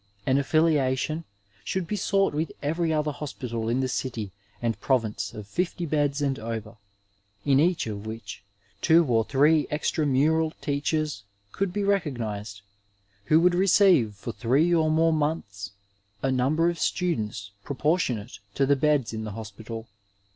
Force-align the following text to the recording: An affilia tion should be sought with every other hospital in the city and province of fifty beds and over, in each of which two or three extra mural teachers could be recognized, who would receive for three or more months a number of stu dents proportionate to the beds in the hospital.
An 0.25 0.37
affilia 0.39 0.97
tion 0.97 1.25
should 1.63 1.85
be 1.85 1.95
sought 1.95 2.33
with 2.33 2.51
every 2.63 2.91
other 2.91 3.11
hospital 3.11 3.69
in 3.69 3.81
the 3.81 3.87
city 3.87 4.31
and 4.59 4.81
province 4.81 5.31
of 5.31 5.45
fifty 5.45 5.85
beds 5.85 6.23
and 6.23 6.39
over, 6.39 6.77
in 7.45 7.59
each 7.59 7.85
of 7.85 8.07
which 8.07 8.43
two 8.81 9.05
or 9.05 9.23
three 9.23 9.67
extra 9.69 10.07
mural 10.07 10.53
teachers 10.59 11.21
could 11.51 11.71
be 11.71 11.83
recognized, 11.83 12.61
who 13.25 13.39
would 13.41 13.53
receive 13.53 14.15
for 14.15 14.31
three 14.33 14.73
or 14.73 14.89
more 14.89 15.13
months 15.13 15.69
a 16.23 16.31
number 16.31 16.67
of 16.67 16.79
stu 16.79 17.13
dents 17.15 17.51
proportionate 17.63 18.39
to 18.55 18.65
the 18.65 18.75
beds 18.75 19.13
in 19.13 19.23
the 19.23 19.33
hospital. 19.33 19.87